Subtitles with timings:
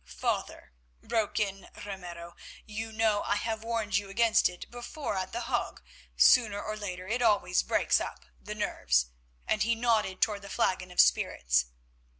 [0.03, 0.71] "Father,"
[1.03, 5.79] broke in Ramiro, "you know I have warned you against it before at The Hague;
[6.17, 9.11] sooner or later it always breaks up the nerves,"
[9.45, 11.65] and he nodded towards the flagon of spirits.